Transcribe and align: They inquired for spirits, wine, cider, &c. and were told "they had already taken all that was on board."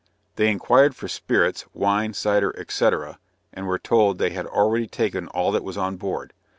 They 0.35 0.47
inquired 0.49 0.95
for 0.95 1.07
spirits, 1.07 1.65
wine, 1.75 2.15
cider, 2.15 2.51
&c. 2.69 2.89
and 3.53 3.67
were 3.67 3.77
told 3.77 4.17
"they 4.17 4.31
had 4.31 4.47
already 4.47 4.87
taken 4.87 5.27
all 5.27 5.51
that 5.51 5.63
was 5.63 5.77
on 5.77 5.97
board." 5.97 6.33